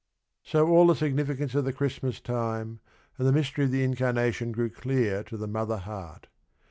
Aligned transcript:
So 0.41 0.67
all 0.67 0.87
the 0.87 0.95
significance 0.95 1.53
of 1.53 1.63
the 1.63 1.71
Christmas 1.71 2.19
time, 2.19 2.79
and 3.19 3.27
the 3.27 3.31
mystery 3.31 3.65
of 3.65 3.69
the 3.71 3.83
incarnation 3.83 4.51
grew 4.51 4.71
clear 4.71 5.21
to 5.25 5.37
the 5.37 5.45
mother 5.47 5.77
heart. 5.77 6.25